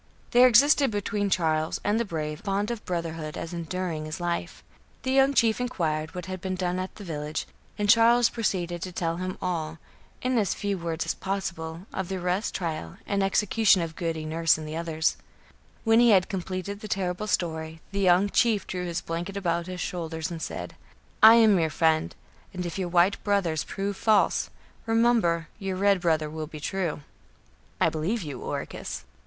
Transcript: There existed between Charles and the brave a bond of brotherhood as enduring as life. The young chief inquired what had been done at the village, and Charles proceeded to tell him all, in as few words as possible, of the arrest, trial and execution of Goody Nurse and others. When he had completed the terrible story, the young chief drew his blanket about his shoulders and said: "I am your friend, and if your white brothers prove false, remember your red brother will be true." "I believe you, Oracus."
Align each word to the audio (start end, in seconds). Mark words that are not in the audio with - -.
There 0.31 0.47
existed 0.47 0.89
between 0.89 1.29
Charles 1.29 1.79
and 1.83 1.99
the 1.99 2.05
brave 2.05 2.39
a 2.39 2.41
bond 2.43 2.71
of 2.71 2.83
brotherhood 2.85 3.37
as 3.37 3.53
enduring 3.53 4.07
as 4.07 4.19
life. 4.19 4.63
The 5.03 5.11
young 5.11 5.35
chief 5.35 5.61
inquired 5.61 6.15
what 6.15 6.25
had 6.25 6.41
been 6.41 6.55
done 6.55 6.79
at 6.79 6.95
the 6.95 7.03
village, 7.03 7.45
and 7.77 7.87
Charles 7.87 8.27
proceeded 8.27 8.81
to 8.81 8.91
tell 8.91 9.17
him 9.17 9.37
all, 9.43 9.77
in 10.23 10.39
as 10.39 10.55
few 10.55 10.79
words 10.79 11.05
as 11.05 11.13
possible, 11.13 11.85
of 11.93 12.07
the 12.07 12.15
arrest, 12.15 12.55
trial 12.55 12.97
and 13.05 13.21
execution 13.21 13.83
of 13.83 13.95
Goody 13.95 14.25
Nurse 14.25 14.57
and 14.57 14.67
others. 14.73 15.17
When 15.83 15.99
he 15.99 16.09
had 16.09 16.29
completed 16.29 16.79
the 16.79 16.87
terrible 16.87 17.27
story, 17.27 17.79
the 17.91 17.99
young 17.99 18.27
chief 18.27 18.65
drew 18.65 18.85
his 18.85 19.01
blanket 19.01 19.37
about 19.37 19.67
his 19.67 19.81
shoulders 19.81 20.31
and 20.31 20.41
said: 20.41 20.75
"I 21.21 21.35
am 21.35 21.59
your 21.59 21.69
friend, 21.69 22.15
and 22.55 22.65
if 22.65 22.79
your 22.79 22.89
white 22.89 23.23
brothers 23.23 23.63
prove 23.63 23.95
false, 23.97 24.49
remember 24.87 25.47
your 25.59 25.75
red 25.75 26.01
brother 26.01 26.27
will 26.27 26.47
be 26.47 26.59
true." 26.59 27.01
"I 27.79 27.89
believe 27.89 28.23
you, 28.23 28.41
Oracus." 28.41 29.05